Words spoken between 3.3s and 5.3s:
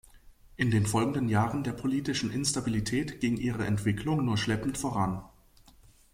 ihre Entwicklung nur schleppend voran.